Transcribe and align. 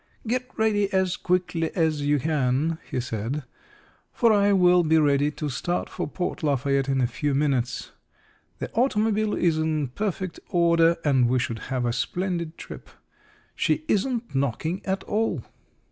"Get 0.25 0.49
ready 0.57 0.91
as 0.91 1.15
quickly 1.15 1.69
as 1.75 2.01
you 2.01 2.17
can," 2.17 2.79
he 2.89 2.99
said, 2.99 3.43
"for 4.11 4.33
I 4.33 4.51
will 4.51 4.81
be 4.81 4.97
ready 4.97 5.29
to 5.33 5.47
start 5.47 5.89
for 5.91 6.07
Port 6.07 6.41
Lafayette 6.41 6.89
in 6.89 7.01
a 7.01 7.05
few 7.05 7.35
minutes. 7.35 7.91
The 8.57 8.71
automobile 8.73 9.35
is 9.35 9.59
in 9.59 9.89
perfect 9.89 10.39
order, 10.49 10.97
and 11.05 11.29
we 11.29 11.37
should 11.37 11.59
have 11.69 11.85
a 11.85 11.93
splendid 11.93 12.57
trip. 12.57 12.89
She 13.55 13.85
isn't 13.87 14.33
knocking 14.33 14.83
at 14.87 15.03
all." 15.03 15.43